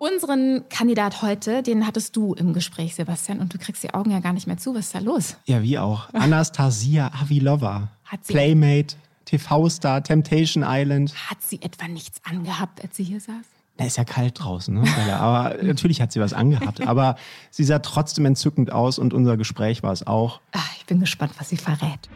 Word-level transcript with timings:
Unseren 0.00 0.66
Kandidat 0.70 1.20
heute, 1.20 1.62
den 1.62 1.86
hattest 1.86 2.16
du 2.16 2.32
im 2.32 2.54
Gespräch, 2.54 2.94
Sebastian, 2.94 3.38
und 3.38 3.52
du 3.52 3.58
kriegst 3.58 3.82
die 3.82 3.92
Augen 3.92 4.10
ja 4.10 4.20
gar 4.20 4.32
nicht 4.32 4.46
mehr 4.46 4.56
zu. 4.56 4.74
Was 4.74 4.86
ist 4.86 4.94
da 4.94 4.98
los? 5.00 5.36
Ja, 5.44 5.60
wie 5.62 5.76
auch. 5.78 6.08
Anastasia 6.14 7.10
Avilova. 7.12 7.88
Hat 8.06 8.24
sie- 8.24 8.32
Playmate, 8.32 8.96
TV-Star, 9.26 10.02
Temptation 10.02 10.64
Island. 10.66 11.12
Hat 11.28 11.42
sie 11.42 11.60
etwa 11.60 11.86
nichts 11.86 12.18
angehabt, 12.24 12.82
als 12.82 12.96
sie 12.96 13.04
hier 13.04 13.20
saß? 13.20 13.44
Da 13.76 13.84
ist 13.84 13.98
ja 13.98 14.04
kalt 14.04 14.40
draußen, 14.42 14.74
ne? 14.80 15.16
Aber 15.20 15.54
natürlich 15.62 16.00
hat 16.00 16.12
sie 16.12 16.20
was 16.20 16.32
angehabt. 16.32 16.80
Aber 16.86 17.16
sie 17.50 17.64
sah 17.64 17.80
trotzdem 17.80 18.24
entzückend 18.24 18.72
aus 18.72 18.98
und 18.98 19.12
unser 19.12 19.36
Gespräch 19.36 19.82
war 19.82 19.92
es 19.92 20.06
auch. 20.06 20.40
Ah, 20.52 20.60
ich 20.78 20.86
bin 20.86 21.00
gespannt, 21.00 21.32
was 21.36 21.50
sie 21.50 21.58
verrät. 21.58 22.08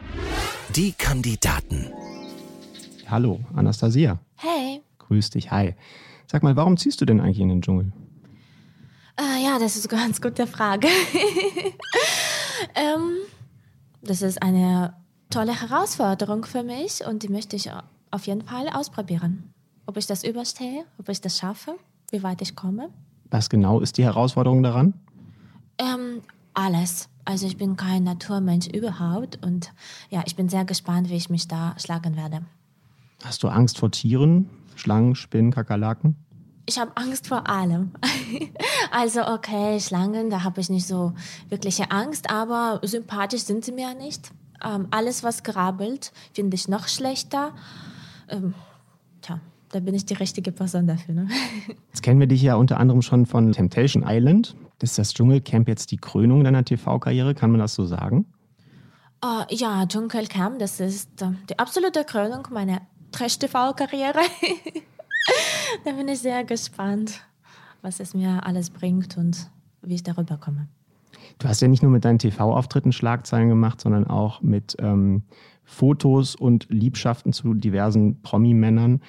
Die 0.75 0.91
Kandidaten. 0.93 1.91
Hallo, 3.07 3.41
Anastasia. 3.55 4.17
Hey. 4.37 4.81
Grüß 4.97 5.29
dich, 5.29 5.51
hi. 5.51 5.75
Sag 6.27 6.43
mal, 6.43 6.55
warum 6.55 6.77
ziehst 6.77 7.01
du 7.01 7.05
denn 7.05 7.19
eigentlich 7.19 7.39
in 7.39 7.49
den 7.49 7.61
Dschungel? 7.61 7.91
Äh, 9.17 9.43
ja, 9.43 9.59
das 9.59 9.75
ist 9.75 9.91
eine 9.91 10.01
ganz 10.01 10.21
gute 10.21 10.47
Frage. 10.47 10.87
ähm, 12.75 13.17
das 14.01 14.21
ist 14.21 14.41
eine 14.41 14.93
tolle 15.29 15.59
Herausforderung 15.59 16.45
für 16.45 16.63
mich 16.63 17.05
und 17.05 17.23
die 17.23 17.29
möchte 17.29 17.55
ich 17.55 17.69
auf 18.11 18.27
jeden 18.27 18.41
Fall 18.41 18.67
ausprobieren. 18.69 19.53
Ob 19.85 19.97
ich 19.97 20.07
das 20.07 20.23
überstehe, 20.23 20.85
ob 20.97 21.09
ich 21.09 21.21
das 21.21 21.37
schaffe, 21.37 21.75
wie 22.11 22.23
weit 22.23 22.41
ich 22.41 22.55
komme. 22.55 22.89
Was 23.29 23.49
genau 23.49 23.79
ist 23.79 23.97
die 23.97 24.03
Herausforderung 24.03 24.63
daran? 24.63 24.93
Ähm, 25.77 26.21
alles. 26.53 27.09
Also 27.25 27.47
ich 27.47 27.57
bin 27.57 27.75
kein 27.75 28.03
Naturmensch 28.03 28.67
überhaupt 28.67 29.43
und 29.43 29.71
ja, 30.09 30.23
ich 30.25 30.35
bin 30.35 30.47
sehr 30.47 30.63
gespannt, 30.63 31.09
wie 31.09 31.15
ich 31.15 31.29
mich 31.29 31.47
da 31.47 31.75
schlagen 31.77 32.15
werde. 32.15 32.41
Hast 33.23 33.43
du 33.43 33.47
Angst 33.47 33.79
vor 33.79 33.91
Tieren? 33.91 34.49
Schlangen, 34.75 35.15
Spinnen, 35.15 35.51
Kakerlaken? 35.51 36.15
Ich 36.67 36.79
habe 36.79 36.91
Angst 36.95 37.27
vor 37.27 37.47
allem. 37.47 37.91
also 38.91 39.21
okay, 39.27 39.79
Schlangen, 39.79 40.29
da 40.29 40.43
habe 40.43 40.61
ich 40.61 40.69
nicht 40.69 40.87
so 40.87 41.13
wirkliche 41.49 41.91
Angst, 41.91 42.31
aber 42.31 42.79
sympathisch 42.83 43.43
sind 43.43 43.63
sie 43.63 43.71
mir 43.71 43.93
nicht. 43.93 44.31
Ähm, 44.63 44.87
alles, 44.89 45.23
was 45.23 45.43
grabbelt, 45.43 46.11
finde 46.33 46.55
ich 46.55 46.67
noch 46.67 46.87
schlechter. 46.87 47.53
Ähm, 48.29 48.55
tja, 49.21 49.39
da 49.69 49.79
bin 49.79 49.93
ich 49.93 50.05
die 50.05 50.15
richtige 50.15 50.51
Person 50.51 50.87
dafür. 50.87 51.13
Ne? 51.13 51.27
Jetzt 51.89 52.01
kennen 52.01 52.19
wir 52.19 52.27
dich 52.27 52.41
ja 52.41 52.55
unter 52.55 52.79
anderem 52.79 53.01
schon 53.01 53.25
von 53.25 53.51
Temptation 53.51 54.03
Island. 54.07 54.55
Ist 54.81 54.97
das 54.97 55.13
Dschungelcamp 55.13 55.67
jetzt 55.67 55.89
die 55.91 55.97
Krönung 55.97 56.43
deiner 56.43 56.63
TV-Karriere? 56.63 57.33
Kann 57.33 57.49
man 57.49 57.59
das 57.59 57.73
so 57.73 57.85
sagen? 57.85 58.25
Äh, 59.23 59.55
ja, 59.55 59.85
Dschungelcamp, 59.85 60.59
das 60.59 60.79
ist 60.79 61.21
äh, 61.21 61.31
die 61.49 61.57
absolute 61.57 62.03
Krönung 62.03 62.47
meiner 62.51 62.81
Trash-TV-Karriere. 63.11 64.19
da 65.85 65.91
bin 65.91 66.07
ich 66.07 66.19
sehr 66.19 66.43
gespannt, 66.43 67.21
was 67.81 67.99
es 67.99 68.13
mir 68.13 68.45
alles 68.45 68.69
bringt 68.69 69.17
und 69.17 69.49
wie 69.81 69.95
ich 69.95 70.03
darüber 70.03 70.37
komme. 70.37 70.67
Du 71.39 71.47
hast 71.47 71.61
ja 71.61 71.67
nicht 71.67 71.83
nur 71.83 71.91
mit 71.91 72.05
deinen 72.05 72.19
TV-Auftritten 72.19 72.91
Schlagzeilen 72.91 73.49
gemacht, 73.49 73.81
sondern 73.81 74.07
auch 74.07 74.41
mit 74.41 74.75
ähm, 74.79 75.23
Fotos 75.63 76.35
und 76.35 76.67
Liebschaften 76.69 77.33
zu 77.33 77.53
diversen 77.53 78.21
Promi-Männern. 78.21 79.01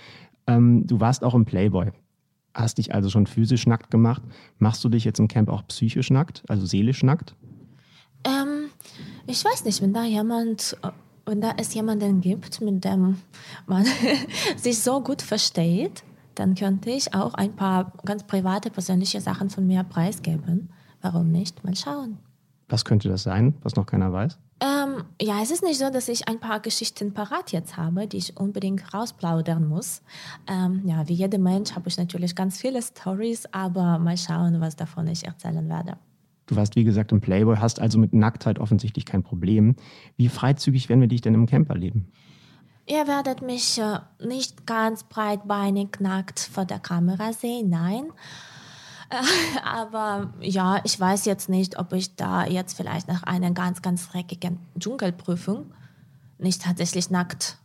Ähm, 0.47 0.87
du 0.87 1.01
warst 1.01 1.23
auch 1.23 1.35
im 1.35 1.45
Playboy. 1.45 1.93
Hast 2.55 2.79
dich 2.79 2.95
also 2.95 3.11
schon 3.11 3.27
physisch 3.27 3.67
nackt 3.67 3.91
gemacht. 3.91 4.23
Machst 4.59 4.83
du 4.83 4.89
dich 4.89 5.05
jetzt 5.05 5.21
im 5.21 5.29
Camp 5.29 5.51
auch 5.51 5.67
psychisch 5.69 6.11
nackt, 6.11 6.43
also 6.49 6.65
seelisch 6.65 7.03
nackt? 7.03 7.35
Ähm, 8.25 8.71
ich 9.27 9.45
weiß 9.45 9.65
nicht, 9.65 9.83
wenn 9.83 9.93
da 9.93 10.05
jemand, 10.05 10.77
äh, 10.83 10.91
wenn 11.27 11.41
da 11.41 11.55
es 11.59 11.75
jemanden 11.75 12.21
gibt, 12.21 12.61
mit 12.61 12.85
dem 12.85 13.19
man 13.67 13.85
sich 14.57 14.81
so 14.81 15.01
gut 15.01 15.23
versteht, 15.23 16.05
dann 16.37 16.55
könnte 16.55 16.91
ich 16.91 17.15
auch 17.15 17.35
ein 17.35 17.55
paar 17.55 17.93
ganz 18.05 18.25
private, 18.25 18.71
persönliche 18.71 19.21
Sachen 19.21 19.51
von 19.51 19.67
mir 19.67 19.83
preisgeben. 19.83 20.71
Warum 21.03 21.31
nicht? 21.31 21.65
Mal 21.65 21.75
schauen. 21.77 22.19
Was 22.69 22.85
könnte 22.85 23.09
das 23.09 23.23
sein, 23.23 23.55
was 23.63 23.77
noch 23.77 23.87
keiner 23.87 24.13
weiß? 24.13 24.39
Ähm, 24.61 25.05
ja, 25.21 25.43
es 25.43 25.51
ist 25.51 25.63
nicht 25.63 25.79
so, 25.79 25.91
dass 25.91 26.09
ich 26.09 26.29
ein 26.29 26.41
paar 26.41 26.61
Geschichten 26.61 27.13
parat 27.13 27.53
jetzt 27.53 27.77
habe, 27.77 28.09
die 28.09 28.17
ich 28.17 28.37
unbedingt 28.39 28.95
rausplaudern 28.95 29.69
muss. 29.69 30.03
Ähm, 30.47 30.83
ja, 30.87 31.07
wie 31.09 31.13
jeder 31.13 31.39
Mensch 31.39 31.73
habe 31.75 31.89
ich 31.89 31.99
natürlich 31.99 32.35
ganz 32.35 32.59
viele 32.59 32.81
Stories, 32.81 33.47
aber 33.53 33.99
mal 33.99 34.17
schauen, 34.17 34.61
was 34.61 34.75
davon 34.75 35.07
ich 35.09 35.27
erzählen 35.27 35.69
werde. 35.69 35.99
Du 36.47 36.55
warst, 36.55 36.77
wie 36.77 36.85
gesagt, 36.85 37.13
im 37.13 37.21
Playboy, 37.21 37.57
hast 37.57 37.81
also 37.81 37.99
mit 37.99 38.15
Nacktheit 38.15 38.59
offensichtlich 38.59 39.05
kein 39.05 39.23
Problem. 39.23 39.75
Wie 40.17 40.29
freizügig 40.29 40.89
werden 40.89 41.01
wir 41.01 41.09
dich 41.09 41.21
denn 41.21 41.35
im 41.35 41.47
Camp 41.47 41.69
erleben? 41.69 42.13
Ihr 42.89 43.09
werdet 43.09 43.43
mich 43.43 43.79
äh, 43.79 43.99
nicht 44.25 44.65
ganz 44.65 45.03
breitbeinig 45.03 45.99
nackt 45.99 46.39
vor 46.39 46.65
der 46.65 46.79
Kamera 46.79 47.33
sehen, 47.33 47.69
nein. 47.69 48.05
Aber 49.65 50.33
ja, 50.41 50.81
ich 50.85 50.99
weiß 50.99 51.25
jetzt 51.25 51.49
nicht, 51.49 51.79
ob 51.79 51.93
ich 51.93 52.15
da 52.15 52.47
jetzt 52.47 52.77
vielleicht 52.77 53.09
nach 53.09 53.25
einer 53.25 53.51
ganz, 53.51 53.83
ganz 53.83 54.09
dreckigen 54.09 54.59
Dschungelprüfung 54.79 55.73
nicht 56.39 56.63
tatsächlich 56.63 57.11
nackt 57.11 57.59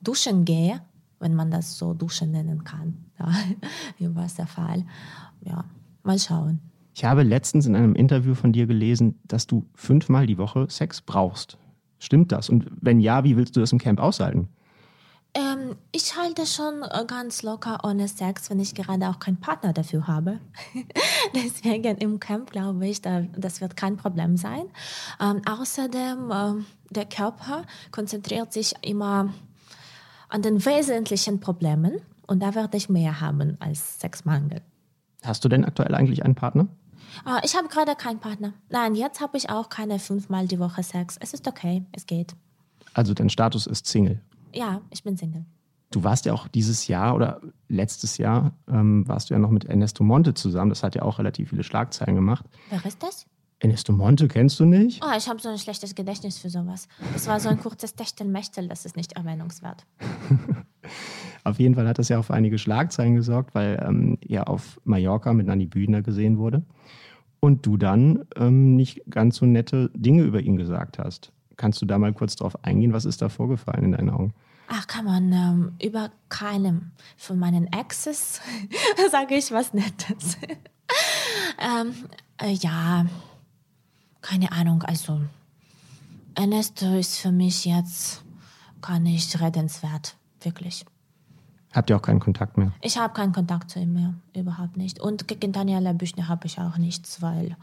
duschen 0.00 0.44
gehe, 0.44 0.80
wenn 1.18 1.34
man 1.34 1.50
das 1.50 1.76
so 1.76 1.92
duschen 1.92 2.30
nennen 2.30 2.64
kann. 2.64 3.04
Ja, 3.18 3.32
wie 3.98 4.14
war 4.14 4.26
es 4.26 4.36
der 4.36 4.46
Fall? 4.46 4.86
Ja, 5.40 5.64
mal 6.04 6.20
schauen. 6.20 6.60
Ich 6.98 7.04
habe 7.04 7.22
letztens 7.22 7.64
in 7.66 7.76
einem 7.76 7.94
Interview 7.94 8.34
von 8.34 8.52
dir 8.52 8.66
gelesen, 8.66 9.20
dass 9.22 9.46
du 9.46 9.64
fünfmal 9.76 10.26
die 10.26 10.36
Woche 10.36 10.66
Sex 10.68 11.00
brauchst. 11.00 11.56
Stimmt 12.00 12.32
das? 12.32 12.48
Und 12.48 12.66
wenn 12.80 12.98
ja, 12.98 13.22
wie 13.22 13.36
willst 13.36 13.54
du 13.54 13.60
das 13.60 13.70
im 13.70 13.78
Camp 13.78 14.00
aushalten? 14.00 14.48
Ähm, 15.32 15.76
ich 15.92 16.16
halte 16.16 16.44
schon 16.44 16.82
äh, 16.82 17.04
ganz 17.06 17.44
locker 17.44 17.78
ohne 17.84 18.08
Sex, 18.08 18.50
wenn 18.50 18.58
ich 18.58 18.74
gerade 18.74 19.08
auch 19.08 19.20
keinen 19.20 19.36
Partner 19.36 19.72
dafür 19.72 20.08
habe. 20.08 20.40
Deswegen 21.36 21.98
im 21.98 22.18
Camp 22.18 22.50
glaube 22.50 22.88
ich, 22.88 23.00
da, 23.00 23.20
das 23.36 23.60
wird 23.60 23.76
kein 23.76 23.96
Problem 23.96 24.36
sein. 24.36 24.64
Ähm, 25.20 25.42
außerdem, 25.48 26.32
ähm, 26.32 26.66
der 26.90 27.04
Körper 27.04 27.62
konzentriert 27.92 28.52
sich 28.52 28.74
immer 28.82 29.32
an 30.28 30.42
den 30.42 30.64
wesentlichen 30.66 31.38
Problemen 31.38 32.00
und 32.26 32.42
da 32.42 32.56
werde 32.56 32.76
ich 32.76 32.88
mehr 32.88 33.20
haben 33.20 33.56
als 33.60 34.00
Sexmangel. 34.00 34.62
Hast 35.22 35.44
du 35.44 35.48
denn 35.48 35.64
aktuell 35.64 35.94
eigentlich 35.94 36.24
einen 36.24 36.34
Partner? 36.34 36.66
Ah, 37.24 37.40
ich 37.44 37.56
habe 37.56 37.68
gerade 37.68 37.94
keinen 37.96 38.20
Partner. 38.20 38.52
Nein, 38.70 38.94
jetzt 38.94 39.20
habe 39.20 39.36
ich 39.36 39.50
auch 39.50 39.68
keine 39.68 39.98
fünfmal 39.98 40.46
die 40.46 40.58
Woche 40.58 40.82
Sex. 40.82 41.16
Es 41.20 41.34
ist 41.34 41.46
okay, 41.48 41.84
es 41.92 42.06
geht. 42.06 42.34
Also 42.94 43.14
dein 43.14 43.30
Status 43.30 43.66
ist 43.66 43.86
Single. 43.86 44.20
Ja, 44.52 44.80
ich 44.90 45.02
bin 45.02 45.16
Single. 45.16 45.44
Du 45.90 46.04
warst 46.04 46.26
ja 46.26 46.34
auch 46.34 46.48
dieses 46.48 46.86
Jahr 46.86 47.14
oder 47.14 47.40
letztes 47.68 48.18
Jahr 48.18 48.52
ähm, 48.68 49.08
warst 49.08 49.30
du 49.30 49.34
ja 49.34 49.40
noch 49.40 49.50
mit 49.50 49.64
Ernesto 49.64 50.04
Monte 50.04 50.34
zusammen. 50.34 50.68
Das 50.70 50.82
hat 50.82 50.94
ja 50.94 51.02
auch 51.02 51.18
relativ 51.18 51.50
viele 51.50 51.62
Schlagzeilen 51.62 52.14
gemacht. 52.14 52.44
Wer 52.68 52.84
ist 52.84 53.02
das? 53.02 53.26
Ernesto 53.60 53.92
Monte 53.92 54.28
kennst 54.28 54.60
du 54.60 54.66
nicht? 54.66 55.02
Oh, 55.02 55.16
ich 55.16 55.28
habe 55.28 55.40
so 55.40 55.48
ein 55.48 55.58
schlechtes 55.58 55.94
Gedächtnis 55.94 56.38
für 56.38 56.48
sowas. 56.48 56.86
Das 57.12 57.26
war 57.26 57.40
so 57.40 57.48
ein 57.48 57.58
kurzes 57.58 57.94
Techtelmechtel, 57.94 58.68
das 58.68 58.84
ist 58.84 58.96
nicht 58.96 59.14
erwähnungswert. 59.14 59.84
Auf 61.44 61.58
jeden 61.58 61.74
Fall 61.74 61.86
hat 61.86 61.98
das 61.98 62.08
ja 62.08 62.20
für 62.22 62.34
einige 62.34 62.58
Schlagzeilen 62.58 63.14
gesorgt, 63.14 63.54
weil 63.54 63.82
ähm, 63.86 64.18
er 64.26 64.48
auf 64.48 64.80
Mallorca 64.84 65.32
mit 65.32 65.46
Nanny 65.46 65.66
Bühner 65.66 66.02
gesehen 66.02 66.38
wurde. 66.38 66.62
Und 67.40 67.66
du 67.66 67.76
dann 67.76 68.24
ähm, 68.36 68.74
nicht 68.74 69.02
ganz 69.10 69.36
so 69.36 69.46
nette 69.46 69.90
Dinge 69.94 70.22
über 70.22 70.40
ihn 70.40 70.56
gesagt 70.56 70.98
hast. 70.98 71.32
Kannst 71.56 71.80
du 71.80 71.86
da 71.86 71.98
mal 71.98 72.12
kurz 72.12 72.36
drauf 72.36 72.64
eingehen? 72.64 72.92
Was 72.92 73.04
ist 73.04 73.22
da 73.22 73.28
vorgefallen 73.28 73.84
in 73.84 73.92
deinen 73.92 74.10
Augen? 74.10 74.34
Ach, 74.68 74.86
kann 74.86 75.04
man 75.04 75.32
ähm, 75.32 75.72
über 75.82 76.10
keinem 76.28 76.90
von 77.16 77.38
meinen 77.38 77.72
Exes 77.72 78.40
sage 79.10 79.36
ich 79.36 79.50
was 79.50 79.72
Nettes. 79.72 80.36
ähm, 81.58 81.94
äh, 82.40 82.52
ja, 82.52 83.06
keine 84.20 84.52
Ahnung. 84.52 84.82
Also, 84.82 85.20
Ernesto 86.34 86.94
ist 86.96 87.18
für 87.18 87.32
mich 87.32 87.64
jetzt 87.64 88.22
gar 88.82 89.00
nicht 89.00 89.40
redenswert, 89.40 90.16
wirklich. 90.42 90.84
Habt 91.72 91.90
ihr 91.90 91.96
auch 91.96 92.02
keinen 92.02 92.20
Kontakt 92.20 92.56
mehr? 92.56 92.72
Ich 92.80 92.96
habe 92.96 93.12
keinen 93.12 93.32
Kontakt 93.32 93.70
zu 93.70 93.78
ihm 93.78 93.92
mehr, 93.92 94.14
überhaupt 94.34 94.76
nicht. 94.76 95.00
Und 95.00 95.28
gegen 95.28 95.52
Daniela 95.52 95.92
Büchner 95.92 96.28
habe 96.28 96.46
ich 96.46 96.58
auch 96.58 96.78
nichts, 96.78 97.20
weil 97.20 97.56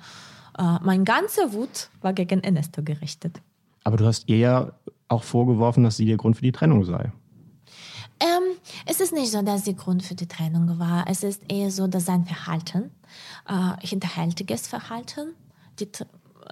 äh, 0.58 0.78
mein 0.84 1.06
ganzer 1.06 1.54
Wut 1.54 1.90
war 2.02 2.14
gegen 2.14 2.42
Ernesto 2.42 2.84
gerichtet. 2.84 3.42
Aber 3.84 3.98
du 3.98 4.06
hast 4.06 4.30
ihr 4.30 4.38
ja 4.38 4.72
auch 5.08 5.24
vorgeworfen, 5.24 5.84
dass 5.84 5.98
sie 5.98 6.06
der 6.06 6.18
Grund 6.18 6.36
für 6.36 6.44
die 6.44 6.52
Trennung 6.52 6.84
sei. 6.86 7.12
Ähm, 8.20 8.58
es 8.86 9.02
ist 9.02 9.14
nicht 9.14 9.32
so, 9.32 9.42
dass 9.42 9.64
die 9.64 9.76
Grund 9.76 10.04
für 10.04 10.16
die 10.16 10.28
Trennung 10.28 10.80
war. 10.80 11.06
Es 11.08 11.24
ist 11.24 11.42
eher 11.52 11.72
so, 11.72 11.88
dass 11.88 12.06
sein 12.06 12.26
Verhalten, 12.26 12.92
äh, 13.48 13.86
hinterhältiges 13.86 14.68
Verhalten, 14.68 15.34
die, 15.80 15.90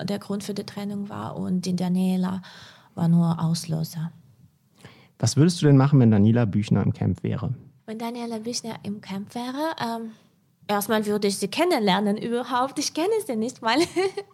der 0.01 0.19
Grund 0.19 0.43
für 0.43 0.53
die 0.53 0.65
Trennung 0.65 1.09
war 1.09 1.37
und 1.37 1.65
die 1.65 1.75
Daniela 1.75 2.41
war 2.95 3.07
nur 3.07 3.41
Auslöser. 3.41 4.11
Was 5.23 5.37
würdest 5.37 5.61
du 5.61 5.67
denn 5.67 5.77
machen, 5.77 6.01
wenn 6.01 6.11
Daniela 6.11 6.43
Büchner 6.43 6.83
im 6.83 6.91
Camp 6.91 7.23
wäre? 7.23 7.53
Wenn 7.85 7.97
Daniela 7.97 8.39
Büchner 8.39 8.75
im 8.83 8.99
Camp 8.99 9.33
wäre, 9.35 9.73
ähm, 9.79 10.11
erstmal 10.67 11.05
würde 11.05 11.29
ich 11.29 11.37
sie 11.37 11.47
kennenlernen 11.47 12.17
überhaupt. 12.17 12.77
Ich 12.77 12.93
kenne 12.93 13.13
sie 13.25 13.37
nicht 13.37 13.61
mal. 13.61 13.77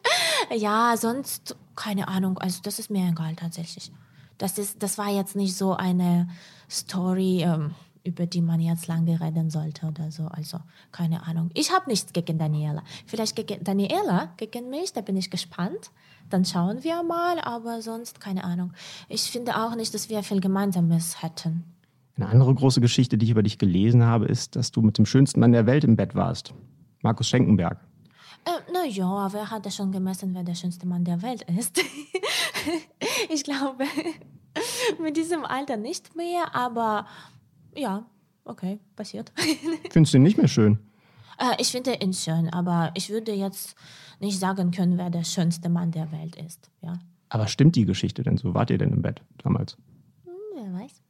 ja, 0.57 0.95
sonst 0.97 1.55
keine 1.75 2.07
Ahnung. 2.07 2.39
Also 2.39 2.61
das 2.63 2.79
ist 2.79 2.89
mir 2.89 3.07
egal 3.07 3.35
tatsächlich. 3.35 3.91
Das, 4.39 4.57
ist, 4.57 4.81
das 4.81 4.97
war 4.97 5.09
jetzt 5.09 5.35
nicht 5.35 5.55
so 5.55 5.75
eine 5.75 6.27
Story, 6.67 7.43
ähm, 7.43 7.75
über 8.03 8.25
die 8.25 8.41
man 8.41 8.59
jetzt 8.59 8.87
lange 8.87 9.19
reden 9.19 9.49
sollte 9.49 9.87
oder 9.87 10.11
so. 10.11 10.25
Also 10.25 10.59
keine 10.91 11.25
Ahnung. 11.27 11.49
Ich 11.53 11.71
habe 11.71 11.89
nichts 11.89 12.13
gegen 12.13 12.37
Daniela. 12.37 12.83
Vielleicht 13.05 13.35
gegen 13.35 13.63
Daniela, 13.63 14.33
gegen 14.37 14.69
mich, 14.69 14.93
da 14.93 15.01
bin 15.01 15.17
ich 15.17 15.29
gespannt. 15.29 15.91
Dann 16.29 16.45
schauen 16.45 16.83
wir 16.83 17.03
mal, 17.03 17.39
aber 17.39 17.81
sonst 17.81 18.19
keine 18.19 18.43
Ahnung. 18.43 18.73
Ich 19.07 19.23
finde 19.23 19.57
auch 19.57 19.75
nicht, 19.75 19.93
dass 19.93 20.09
wir 20.09 20.23
viel 20.23 20.41
Gemeinsames 20.41 21.23
hätten. 21.23 21.63
Eine 22.15 22.27
andere 22.27 22.53
große 22.53 22.81
Geschichte, 22.81 23.17
die 23.17 23.25
ich 23.25 23.31
über 23.31 23.43
dich 23.43 23.57
gelesen 23.57 24.03
habe, 24.03 24.25
ist, 24.25 24.55
dass 24.55 24.71
du 24.71 24.81
mit 24.81 24.97
dem 24.97 25.05
schönsten 25.05 25.39
Mann 25.39 25.53
der 25.53 25.65
Welt 25.65 25.83
im 25.83 25.95
Bett 25.95 26.15
warst. 26.15 26.53
Markus 27.01 27.29
Schenkenberg. 27.29 27.79
Äh, 28.45 28.51
na 28.73 28.85
ja, 28.85 29.31
wer 29.31 29.49
hat 29.49 29.65
ja 29.65 29.71
schon 29.71 29.91
gemessen, 29.91 30.33
wer 30.33 30.43
der 30.43 30.55
schönste 30.55 30.85
Mann 30.85 31.03
der 31.03 31.21
Welt 31.21 31.43
ist? 31.43 31.81
ich 33.29 33.43
glaube, 33.43 33.85
mit 35.01 35.17
diesem 35.17 35.45
Alter 35.45 35.77
nicht 35.77 36.15
mehr, 36.15 36.55
aber 36.55 37.05
ja, 37.75 38.05
okay, 38.45 38.79
passiert. 38.95 39.31
Findest 39.91 40.13
du 40.13 40.17
ihn 40.17 40.23
nicht 40.23 40.37
mehr 40.37 40.47
schön? 40.47 40.79
Äh, 41.37 41.55
ich 41.61 41.69
finde 41.71 41.93
ihn 41.95 42.13
schön, 42.13 42.49
aber 42.49 42.91
ich 42.95 43.09
würde 43.09 43.33
jetzt 43.33 43.75
nicht 44.19 44.39
sagen 44.39 44.71
können, 44.71 44.97
wer 44.97 45.09
der 45.09 45.23
schönste 45.23 45.69
Mann 45.69 45.91
der 45.91 46.11
Welt 46.11 46.35
ist. 46.35 46.69
Ja. 46.81 46.99
Aber 47.29 47.47
stimmt 47.47 47.75
die 47.75 47.85
Geschichte 47.85 48.23
denn 48.23 48.37
so? 48.37 48.53
Wart 48.53 48.69
ihr 48.71 48.77
denn 48.77 48.91
im 48.91 49.01
Bett 49.01 49.21
damals? 49.43 49.77
Hm, 50.25 50.33
wer 50.55 50.73
weiß. 50.81 51.01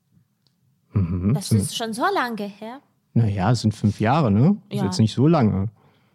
Mhm, 0.93 1.33
das 1.33 1.51
ist 1.51 1.75
schon 1.77 1.93
so 1.93 2.03
lange 2.13 2.43
her. 2.43 2.81
Naja, 3.13 3.51
es 3.51 3.61
sind 3.61 3.73
fünf 3.73 3.99
Jahre, 3.99 4.29
ne? 4.31 4.57
Das 4.69 4.77
Ja. 4.77 4.83
ist 4.83 4.89
jetzt 4.91 4.99
nicht 4.99 5.13
so 5.13 5.27
lange. 5.27 5.69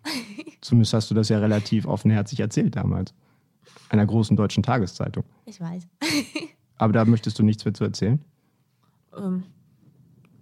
Zumindest 0.60 0.92
hast 0.94 1.10
du 1.10 1.14
das 1.14 1.28
ja 1.28 1.38
relativ 1.38 1.86
offenherzig 1.86 2.40
erzählt 2.40 2.76
damals. 2.76 3.14
Einer 3.88 4.06
großen 4.06 4.36
deutschen 4.36 4.62
Tageszeitung. 4.62 5.24
Ich 5.46 5.60
weiß. 5.60 5.86
Aber 6.76 6.92
da 6.92 7.04
möchtest 7.04 7.38
du 7.38 7.42
nichts 7.42 7.64
mehr 7.64 7.74
zu 7.74 7.84
erzählen? 7.84 8.20
ähm, 9.16 9.44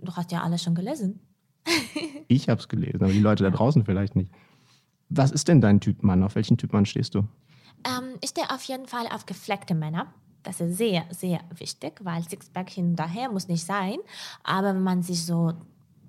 du 0.03 0.13
hast 0.15 0.33
ja 0.33 0.43
alles 0.43 0.63
schon 0.63 0.75
gelesen. 0.75 1.21
Ich 2.29 2.49
habe 2.49 2.59
es 2.59 2.69
gelesen, 2.69 3.03
aber 3.03 3.13
die 3.13 3.21
Leute 3.21 3.45
da 3.45 3.51
draußen 3.51 3.85
vielleicht 3.85 4.17
nicht. 4.17 4.33
Was 5.11 5.31
ist 5.33 5.49
denn 5.49 5.61
dein 5.61 5.81
Typ 5.81 6.03
Mann? 6.03 6.23
Auf 6.23 6.35
welchen 6.35 6.57
Typ 6.57 6.73
Mann 6.73 6.87
stehst 6.87 7.15
du? 7.15 7.25
Ähm, 7.85 8.17
ich 8.23 8.31
stehe 8.31 8.49
auf 8.51 8.63
jeden 8.63 8.87
Fall 8.87 9.07
auf 9.09 9.27
gefleckte 9.27 9.75
Männer. 9.75 10.07
Das 10.43 10.61
ist 10.61 10.79
sehr, 10.79 11.05
sehr 11.11 11.41
wichtig, 11.59 12.01
weil 12.03 12.23
Sixpack 12.23 12.71
hin 12.71 12.91
und 12.91 12.97
daher 12.97 13.31
muss 13.31 13.49
nicht 13.49 13.67
sein. 13.67 13.99
Aber 14.45 14.69
wenn 14.69 14.83
man 14.83 15.03
sich 15.03 15.27
so 15.27 15.53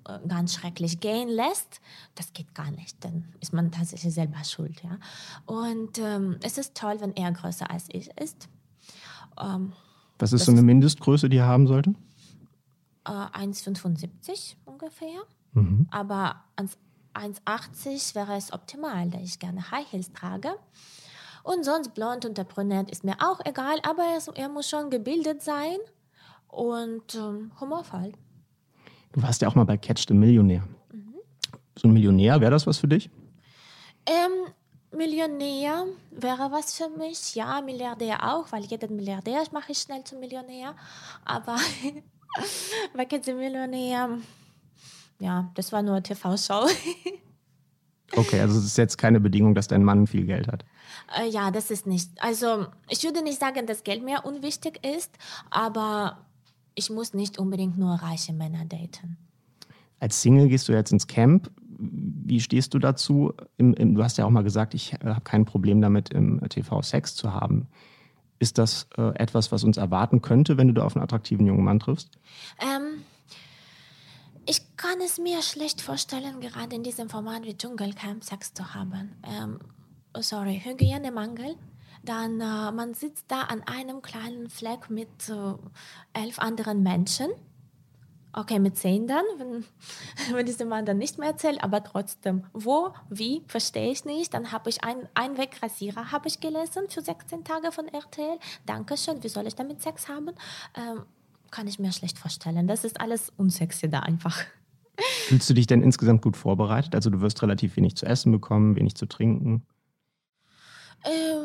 äh, 0.08 0.18
ganz 0.26 0.54
schrecklich 0.54 1.00
gehen 1.00 1.28
lässt, 1.28 1.80
das 2.14 2.32
geht 2.32 2.54
gar 2.54 2.70
nicht. 2.70 3.04
Dann 3.04 3.26
ist 3.40 3.52
man 3.52 3.70
tatsächlich 3.70 4.14
selber 4.14 4.42
schuld. 4.44 4.82
Ja? 4.82 4.98
Und 5.46 5.98
ähm, 5.98 6.38
es 6.42 6.58
ist 6.58 6.74
toll, 6.74 6.96
wenn 7.00 7.14
er 7.14 7.32
größer 7.32 7.70
als 7.70 7.86
ich 7.90 8.10
ist. 8.18 8.48
Ähm, 9.40 9.72
Was 10.18 10.32
ist 10.32 10.46
so 10.46 10.52
eine 10.52 10.62
Mindestgröße, 10.62 11.28
die 11.28 11.38
er 11.38 11.46
haben 11.46 11.66
sollte? 11.66 11.94
Äh, 13.04 13.10
1,75 13.10 14.56
ungefähr. 14.64 15.22
Mhm. 15.52 15.86
Aber 15.90 16.44
ans 16.56 16.76
1,80 17.14 18.14
wäre 18.14 18.36
es 18.36 18.52
optimal, 18.52 19.08
da 19.08 19.18
ich 19.20 19.38
gerne 19.38 19.70
High 19.70 19.90
Heels 19.92 20.12
trage. 20.12 20.54
Und 21.44 21.64
sonst 21.64 21.94
blond 21.94 22.24
und 22.24 22.38
der 22.38 22.44
brünett 22.44 22.90
ist 22.90 23.04
mir 23.04 23.16
auch 23.20 23.40
egal, 23.44 23.78
aber 23.82 24.02
er, 24.02 24.36
er 24.36 24.48
muss 24.48 24.68
schon 24.68 24.90
gebildet 24.90 25.42
sein 25.42 25.76
und 26.48 27.14
ähm, 27.14 27.52
humorvoll. 27.60 28.12
Du 29.12 29.22
warst 29.22 29.42
ja 29.42 29.48
auch 29.48 29.54
mal 29.54 29.64
bei 29.64 29.76
Catch 29.76 30.06
the 30.08 30.14
Millionär. 30.14 30.66
So 31.76 31.88
ein 31.88 31.92
Millionär, 31.92 32.40
wäre 32.40 32.52
das 32.52 32.66
was 32.66 32.78
für 32.78 32.88
dich? 32.88 33.10
Ähm, 34.06 34.52
Millionär 34.96 35.86
wäre 36.10 36.50
was 36.52 36.76
für 36.76 36.88
mich. 36.88 37.34
Ja, 37.34 37.60
Milliardär 37.60 38.34
auch, 38.34 38.50
weil 38.52 38.64
jeden 38.64 38.96
Milliardär 38.96 39.42
mache 39.52 39.72
ich 39.72 39.78
schnell 39.78 40.04
zum 40.04 40.20
Millionär. 40.20 40.74
Aber 41.24 41.56
bei 42.96 43.04
Kids 43.04 43.26
Millionär, 43.26 44.18
ja, 45.18 45.50
das 45.54 45.72
war 45.72 45.82
nur 45.82 46.02
TV-Show. 46.02 46.66
Okay, 48.16 48.40
also 48.40 48.58
es 48.58 48.64
ist 48.64 48.78
jetzt 48.78 48.96
keine 48.96 49.18
Bedingung, 49.18 49.54
dass 49.54 49.66
dein 49.66 49.82
Mann 49.82 50.06
viel 50.06 50.24
Geld 50.24 50.46
hat. 50.46 50.64
Äh, 51.18 51.28
ja, 51.28 51.50
das 51.50 51.70
ist 51.70 51.86
nicht. 51.86 52.10
Also, 52.22 52.66
ich 52.88 53.02
würde 53.02 53.22
nicht 53.22 53.40
sagen, 53.40 53.66
dass 53.66 53.82
Geld 53.82 54.04
mehr 54.04 54.24
unwichtig 54.24 54.80
ist, 54.86 55.10
aber 55.50 56.18
ich 56.74 56.90
muss 56.90 57.14
nicht 57.14 57.38
unbedingt 57.38 57.78
nur 57.78 57.94
reiche 57.94 58.32
Männer 58.32 58.64
daten. 58.64 59.16
Als 60.00 60.20
Single 60.20 60.48
gehst 60.48 60.68
du 60.68 60.72
jetzt 60.72 60.92
ins 60.92 61.06
Camp. 61.06 61.50
Wie 61.76 62.40
stehst 62.40 62.74
du 62.74 62.78
dazu? 62.78 63.32
Im, 63.56 63.74
im, 63.74 63.94
du 63.94 64.04
hast 64.04 64.18
ja 64.18 64.24
auch 64.24 64.30
mal 64.30 64.44
gesagt, 64.44 64.74
ich 64.74 64.94
habe 64.94 65.20
kein 65.22 65.44
Problem 65.44 65.80
damit, 65.80 66.10
im 66.10 66.40
TV 66.48 66.82
Sex 66.82 67.14
zu 67.14 67.32
haben. 67.32 67.68
Ist 68.38 68.58
das 68.58 68.88
äh, 68.96 69.14
etwas, 69.16 69.52
was 69.52 69.64
uns 69.64 69.76
erwarten 69.76 70.20
könnte, 70.20 70.56
wenn 70.58 70.68
du 70.68 70.74
da 70.74 70.84
auf 70.84 70.96
einen 70.96 71.04
attraktiven 71.04 71.46
jungen 71.46 71.64
Mann 71.64 71.78
triffst? 71.78 72.10
Ähm, 72.60 73.02
ich 74.46 74.76
kann 74.76 75.00
es 75.04 75.18
mir 75.18 75.40
schlecht 75.42 75.80
vorstellen, 75.80 76.40
gerade 76.40 76.76
in 76.76 76.82
diesem 76.82 77.08
Format 77.08 77.44
wie 77.44 77.56
Dschungelcamp 77.56 78.22
Sex 78.24 78.52
zu 78.52 78.74
haben. 78.74 79.16
Ähm, 79.22 79.58
oh, 80.14 80.20
sorry, 80.20 80.60
Hygienemangel. 80.62 81.56
Dann 82.02 82.40
äh, 82.40 82.70
man 82.72 82.92
sitzt 82.92 83.30
da 83.30 83.42
an 83.42 83.62
einem 83.62 84.02
kleinen 84.02 84.50
Fleck 84.50 84.90
mit 84.90 85.08
äh, 85.30 85.54
elf 86.20 86.38
anderen 86.38 86.82
Menschen. 86.82 87.30
Okay, 88.36 88.58
mit 88.58 88.76
zehn 88.76 89.06
dann, 89.06 89.24
wenn, 89.38 89.64
wenn 90.34 90.44
dieser 90.44 90.64
Mann 90.64 90.84
dann 90.84 90.98
nicht 90.98 91.18
mehr 91.18 91.28
erzählt, 91.28 91.62
aber 91.62 91.84
trotzdem, 91.84 92.44
wo, 92.52 92.92
wie, 93.08 93.42
verstehe 93.46 93.92
ich 93.92 94.04
nicht. 94.04 94.34
Dann 94.34 94.50
habe 94.50 94.70
ich 94.70 94.82
einen 94.82 95.08
Einwegrasierer, 95.14 96.10
habe 96.10 96.26
ich 96.26 96.40
gelesen, 96.40 96.88
für 96.88 97.00
16 97.00 97.44
Tage 97.44 97.70
von 97.70 97.86
RTL. 97.86 98.38
Dankeschön, 98.66 99.22
wie 99.22 99.28
soll 99.28 99.46
ich 99.46 99.54
damit 99.54 99.82
Sex 99.82 100.08
haben? 100.08 100.30
Ähm, 100.76 101.04
kann 101.52 101.68
ich 101.68 101.78
mir 101.78 101.92
schlecht 101.92 102.18
vorstellen. 102.18 102.66
Das 102.66 102.84
ist 102.84 103.00
alles 103.00 103.32
unsexy 103.36 103.88
da 103.88 104.00
einfach. 104.00 104.36
Fühlst 105.28 105.48
du 105.48 105.54
dich 105.54 105.68
denn 105.68 105.82
insgesamt 105.82 106.22
gut 106.22 106.36
vorbereitet? 106.36 106.96
Also 106.96 107.10
du 107.10 107.20
wirst 107.20 107.40
relativ 107.40 107.76
wenig 107.76 107.96
zu 107.96 108.04
essen 108.04 108.32
bekommen, 108.32 108.74
wenig 108.74 108.96
zu 108.96 109.06
trinken. 109.06 109.64
Ähm, 111.04 111.43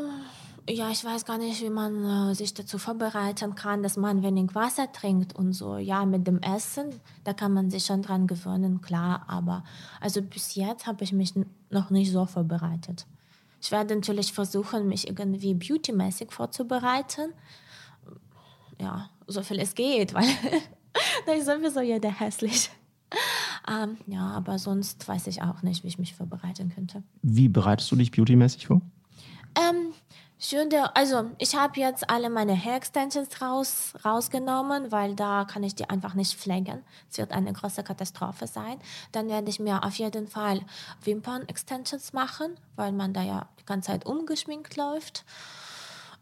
ja, 0.69 0.89
ich 0.91 1.03
weiß 1.03 1.25
gar 1.25 1.37
nicht, 1.37 1.61
wie 1.61 1.69
man 1.69 2.31
äh, 2.31 2.35
sich 2.35 2.53
dazu 2.53 2.77
vorbereiten 2.77 3.55
kann, 3.55 3.83
dass 3.83 3.97
man 3.97 4.23
wenig 4.23 4.55
Wasser 4.55 4.91
trinkt 4.91 5.35
und 5.35 5.53
so. 5.53 5.77
Ja, 5.77 6.05
mit 6.05 6.27
dem 6.27 6.41
Essen, 6.41 6.87
da 7.23 7.33
kann 7.33 7.53
man 7.53 7.69
sich 7.69 7.85
schon 7.85 8.01
dran 8.01 8.27
gewöhnen, 8.27 8.81
klar. 8.81 9.25
Aber 9.27 9.63
also 9.99 10.21
bis 10.21 10.55
jetzt 10.55 10.87
habe 10.87 11.03
ich 11.03 11.11
mich 11.11 11.33
noch 11.69 11.89
nicht 11.89 12.11
so 12.11 12.25
vorbereitet. 12.25 13.05
Ich 13.61 13.71
werde 13.71 13.95
natürlich 13.95 14.31
versuchen, 14.31 14.87
mich 14.87 15.07
irgendwie 15.07 15.53
beautymäßig 15.53 16.31
vorzubereiten. 16.31 17.33
Ja, 18.79 19.09
so 19.27 19.41
viel 19.43 19.59
es 19.59 19.75
geht, 19.75 20.13
weil 20.13 20.27
da 21.25 21.33
ist 21.33 21.45
sowieso 21.45 21.81
jeder 21.81 22.11
hässlich. 22.11 22.69
Ähm, 23.67 23.97
ja, 24.07 24.31
aber 24.31 24.57
sonst 24.57 25.07
weiß 25.07 25.27
ich 25.27 25.41
auch 25.41 25.61
nicht, 25.61 25.83
wie 25.83 25.89
ich 25.89 25.99
mich 25.99 26.15
vorbereiten 26.15 26.69
könnte. 26.73 27.03
Wie 27.21 27.49
bereitest 27.49 27.91
du 27.91 27.95
dich 27.95 28.11
beautymäßig 28.11 28.67
vor? 28.67 28.81
Ähm, 29.55 29.93
der, 30.69 30.95
also 30.95 31.31
ich 31.37 31.55
habe 31.55 31.79
jetzt 31.79 32.09
alle 32.09 32.29
meine 32.29 32.55
Hair 32.55 32.77
Extensions 32.77 33.41
raus, 33.41 33.93
rausgenommen, 34.05 34.91
weil 34.91 35.13
da 35.15 35.45
kann 35.45 35.63
ich 35.63 35.75
die 35.75 35.89
einfach 35.89 36.13
nicht 36.13 36.35
pflegen. 36.35 36.83
Es 37.11 37.17
wird 37.17 37.31
eine 37.31 37.51
große 37.51 37.83
Katastrophe 37.83 38.47
sein. 38.47 38.79
Dann 39.11 39.27
werde 39.27 39.49
ich 39.49 39.59
mir 39.59 39.83
auf 39.83 39.95
jeden 39.95 40.27
Fall 40.27 40.61
Wimpern-Extensions 41.03 42.13
machen, 42.13 42.55
weil 42.77 42.93
man 42.93 43.11
da 43.13 43.21
ja 43.21 43.47
die 43.59 43.65
ganze 43.65 43.87
Zeit 43.91 44.05
umgeschminkt 44.05 44.77
läuft. 44.77 45.25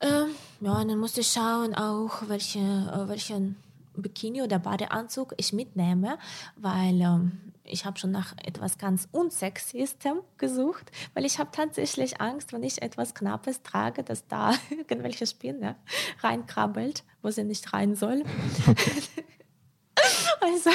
Ähm, 0.02 0.36
ja, 0.62 0.74
und 0.74 0.90
dann 0.90 0.98
muss 0.98 1.18
ich 1.18 1.28
schauen 1.28 1.76
auch, 1.76 2.28
welche, 2.28 2.60
äh, 2.60 3.08
welchen 3.08 3.56
Bikini 3.96 4.42
oder 4.42 4.60
Badeanzug 4.60 5.34
ich 5.38 5.54
mitnehme, 5.54 6.18
weil 6.56 7.02
ähm, 7.02 7.47
ich 7.68 7.86
habe 7.86 8.00
schon 8.00 8.12
nach 8.12 8.34
etwas 8.44 8.78
ganz 8.78 9.08
Unsexyestem 9.12 10.22
gesucht, 10.38 10.92
weil 11.14 11.26
ich 11.26 11.40
habe 11.40 11.52
tatsächlich 11.52 12.22
Angst, 12.22 12.54
wenn 12.54 12.64
ich 12.64 12.82
etwas 12.82 13.14
Knappes 13.14 13.64
trage, 13.64 14.04
dass 14.04 14.28
da 14.28 14.54
irgendwelche 14.70 15.28
Spinne 15.28 15.76
reinkrabbelt, 16.22 17.04
wo 17.22 17.30
sie 17.30 17.44
nicht 17.44 17.74
rein 17.74 17.96
soll. 17.96 18.24
also 20.42 20.70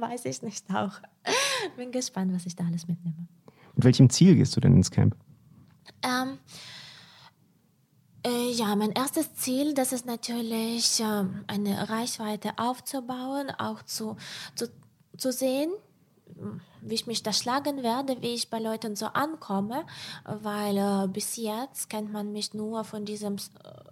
weiß 0.00 0.24
ich 0.26 0.42
nicht 0.42 0.68
auch. 0.70 1.00
Bin 1.76 1.92
gespannt, 1.92 2.34
was 2.34 2.46
ich 2.46 2.56
da 2.56 2.64
alles 2.64 2.86
mitnehme. 2.86 3.26
Mit 3.74 3.84
welchem 3.84 4.10
Ziel 4.10 4.36
gehst 4.36 4.54
du 4.56 4.60
denn 4.60 4.76
ins 4.76 4.90
Camp? 4.90 5.16
Ähm, 6.02 6.38
Äh, 8.26 8.52
ja, 8.52 8.74
mein 8.74 8.92
erstes 8.92 9.34
Ziel, 9.34 9.74
das 9.74 9.92
ist 9.92 10.06
natürlich, 10.06 10.98
äh, 11.00 11.24
eine 11.46 11.90
Reichweite 11.90 12.52
aufzubauen, 12.56 13.50
auch 13.58 13.82
zu, 13.82 14.16
zu, 14.54 14.70
zu 15.18 15.30
sehen, 15.30 15.70
wie 16.80 16.94
ich 16.94 17.06
mich 17.06 17.22
da 17.22 17.32
schlagen 17.32 17.82
werde, 17.82 18.20
wie 18.20 18.34
ich 18.34 18.50
bei 18.50 18.58
Leuten 18.58 18.96
so 18.96 19.06
ankomme, 19.06 19.84
weil 20.24 20.76
äh, 20.76 21.08
bis 21.08 21.36
jetzt 21.36 21.88
kennt 21.88 22.12
man 22.12 22.32
mich 22.32 22.54
nur 22.54 22.84
von 22.84 23.04
diesem 23.04 23.36
äh, 23.36 23.38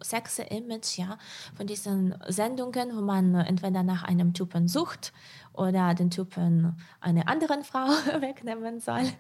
sexy 0.03 0.43
Image, 0.43 0.99
ja, 0.99 1.19
von 1.57 1.67
diesen 1.67 2.15
Sendungen, 2.29 2.97
wo 2.97 3.01
man 3.01 3.35
entweder 3.35 3.83
nach 3.83 4.03
einem 4.03 4.35
Typen 4.35 4.69
sucht 4.69 5.13
oder 5.53 5.95
den 5.95 6.11
Typen 6.11 6.77
einer 7.01 7.29
anderen 7.29 7.65
Frau 7.65 7.87
wegnehmen 8.21 8.81
soll. 8.81 9.05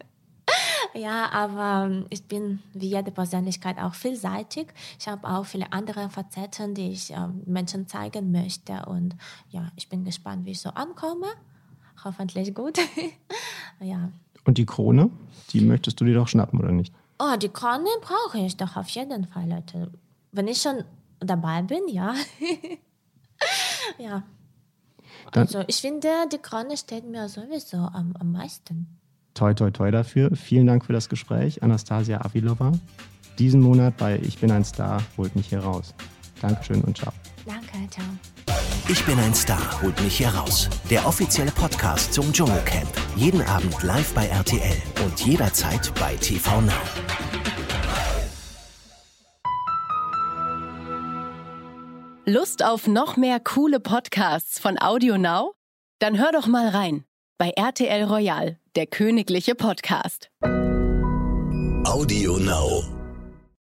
Ja, 0.94 1.30
aber 1.30 1.86
ähm, 1.86 2.06
ich 2.10 2.26
bin 2.26 2.58
wie 2.74 2.88
jede 2.88 3.12
Persönlichkeit 3.12 3.78
auch 3.78 3.94
vielseitig. 3.94 4.68
Ich 4.98 5.08
habe 5.08 5.26
auch 5.26 5.46
viele 5.46 5.72
andere 5.72 6.10
Facetten, 6.10 6.74
die 6.74 6.90
ich 6.90 7.12
äh, 7.12 7.28
Menschen 7.46 7.86
zeigen 7.86 8.30
möchte. 8.32 8.84
Und 8.86 9.16
ja, 9.48 9.70
ich 9.76 9.88
bin 9.88 10.04
gespannt, 10.04 10.44
wie 10.44 10.50
ich 10.50 10.60
so 10.60 10.70
ankomme. 10.70 11.28
Hoffentlich 12.04 12.54
gut. 12.54 12.78
ja. 13.80 14.10
Und 14.44 14.58
die 14.58 14.66
Krone, 14.66 15.10
die 15.50 15.60
möchtest 15.60 16.00
du 16.00 16.04
dir 16.04 16.14
doch 16.14 16.28
schnappen, 16.28 16.58
oder 16.58 16.72
nicht? 16.72 16.92
Oh, 17.18 17.36
die 17.36 17.48
Krone 17.48 17.88
brauche 18.00 18.38
ich 18.38 18.56
doch 18.56 18.76
auf 18.76 18.88
jeden 18.88 19.26
Fall, 19.26 19.48
Leute. 19.48 19.90
Wenn 20.32 20.48
ich 20.48 20.60
schon 20.60 20.84
dabei 21.20 21.62
bin, 21.62 21.82
ja. 21.88 22.14
ja. 23.98 24.22
Dann 25.30 25.46
also 25.46 25.62
ich 25.66 25.76
finde, 25.76 26.08
die 26.32 26.38
Krone 26.38 26.76
steht 26.76 27.08
mir 27.08 27.28
sowieso 27.28 27.76
am, 27.76 28.14
am 28.18 28.32
meisten. 28.32 28.98
Toi, 29.34 29.54
toi, 29.54 29.70
toi 29.70 29.90
dafür. 29.90 30.34
Vielen 30.36 30.66
Dank 30.66 30.84
für 30.84 30.92
das 30.92 31.08
Gespräch, 31.08 31.62
Anastasia 31.62 32.20
Avilova. 32.20 32.72
Diesen 33.38 33.62
Monat 33.62 33.96
bei 33.96 34.18
Ich 34.18 34.38
bin 34.38 34.50
ein 34.50 34.64
Star 34.64 35.02
holt 35.16 35.34
mich 35.36 35.48
hier 35.48 35.60
raus. 35.60 35.94
Dankeschön 36.40 36.82
und 36.82 36.98
ciao. 36.98 37.12
Danke, 37.44 37.90
ciao. 37.90 38.06
Ich 38.88 39.04
bin 39.04 39.18
ein 39.18 39.34
Star 39.34 39.80
holt 39.82 40.00
mich 40.02 40.18
hier 40.18 40.28
raus. 40.28 40.68
Der 40.90 41.06
offizielle 41.06 41.50
Podcast 41.52 42.12
zum 42.12 42.32
Dschungelcamp. 42.32 42.88
Jeden 43.16 43.42
Abend 43.42 43.82
live 43.82 44.12
bei 44.14 44.26
RTL 44.26 44.76
und 45.04 45.20
jederzeit 45.24 45.92
bei 45.98 46.16
TV 46.16 46.60
Now. 46.60 46.72
Lust 52.24 52.64
auf 52.64 52.86
noch 52.86 53.16
mehr 53.16 53.40
coole 53.40 53.80
Podcasts 53.80 54.58
von 54.60 54.80
Audio 54.80 55.18
Now? 55.18 55.54
Dann 55.98 56.18
hör 56.18 56.32
doch 56.32 56.46
mal 56.46 56.68
rein 56.68 57.04
bei 57.38 57.50
RTL 57.50 58.04
Royal, 58.04 58.58
der 58.76 58.86
königliche 58.86 59.56
Podcast. 59.56 60.30
Audio 61.84 62.38
Now. 62.38 63.01